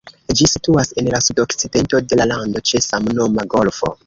[0.37, 3.95] Ĝi situas en la sudokcidento de la lando ĉe samnoma golfo.